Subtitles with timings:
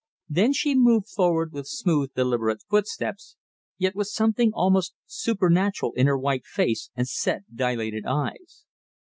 [0.27, 3.35] Then she moved forward with smooth, deliberate footsteps,
[3.77, 8.65] yet with something almost supernatural in her white face and set, dilated eyes.